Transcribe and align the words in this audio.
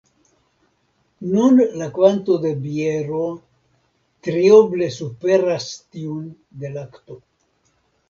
Nun 1.33 1.61
la 1.81 1.89
kvanto 1.97 2.39
de 2.47 2.55
biero 2.65 3.21
trioble 4.31 4.91
superas 4.99 5.71
tiun 5.87 6.29
de 6.65 6.77
lakto. 6.77 7.25